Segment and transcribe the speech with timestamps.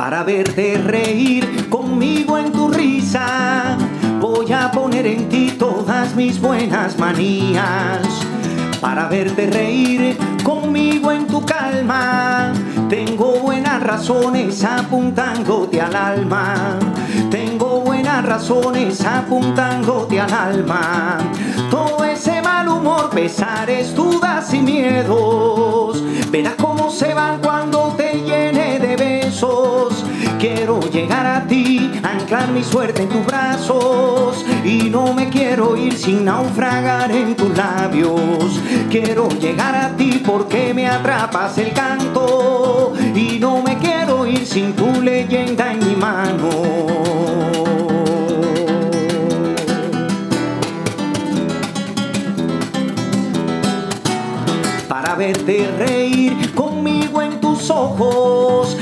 [0.00, 3.76] para verte reír conmigo en tu risa.
[4.18, 8.00] Voy a poner en ti todas mis buenas manías
[8.80, 12.50] para verte reír conmigo en tu calma.
[12.88, 16.78] Tengo buenas razones apuntándote al alma.
[17.30, 21.18] Tengo buenas razones apuntándote al alma.
[21.70, 26.02] Todo ese mal humor, pesares, dudas y miedos.
[26.30, 27.89] Verás cómo se van cuando
[30.38, 35.96] Quiero llegar a ti, anclar mi suerte en tus brazos y no me quiero ir
[35.96, 38.60] sin naufragar en tus labios.
[38.90, 44.72] Quiero llegar a ti porque me atrapas el canto y no me quiero ir sin
[44.72, 46.48] tu leyenda en mi mano.
[54.88, 58.76] para verte reír conmigo en tus ojos.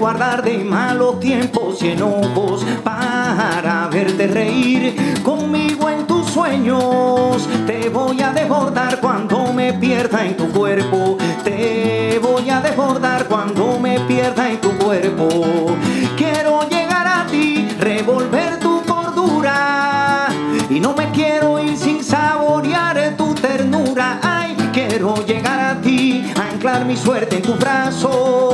[0.00, 7.46] Resguardar de malos tiempos y enojos para verte reír conmigo en tus sueños.
[7.66, 11.18] Te voy a desbordar cuando me pierda en tu cuerpo.
[11.44, 15.76] Te voy a desbordar cuando me pierda en tu cuerpo.
[16.16, 20.28] Quiero llegar a ti, revolver tu cordura
[20.70, 24.18] y no me quiero ir sin saborear tu ternura.
[24.22, 28.49] Ay, quiero llegar a ti, anclar mi suerte en tus brazos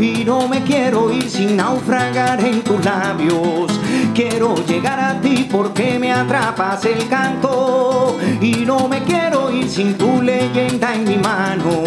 [0.00, 3.70] y no me quiero ir sin naufragar en tus labios.
[4.14, 9.98] Quiero llegar a ti porque me atrapas el canto y no me quiero ir sin
[9.98, 11.82] tu leyenda en mi mano.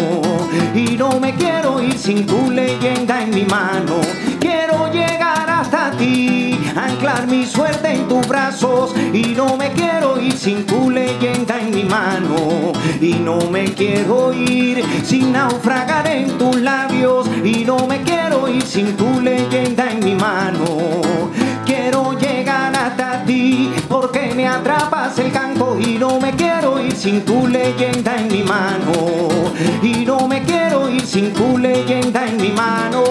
[0.74, 4.00] Y no me quiero ir sin tu leyenda en mi mano.
[4.38, 10.32] Quiero llegar hasta ti, anclar mi suerte en tus brazos y no me quiero ir
[10.32, 12.72] sin tu leyenda en mi mano.
[13.00, 16.73] Y no me quiero ir sin naufragar en tus labios
[18.74, 20.64] sin tu leyenda en mi mano.
[21.64, 27.24] Quiero llegar hasta ti porque me atrapas el canto y no me quiero ir sin
[27.24, 28.92] tu leyenda en mi mano.
[29.80, 33.04] Y no me quiero ir sin tu leyenda en mi mano.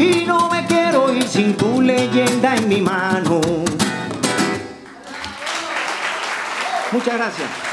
[0.00, 3.40] Y no me quiero ir sin tu leyenda en mi mano.
[6.90, 7.72] Muchas gracias.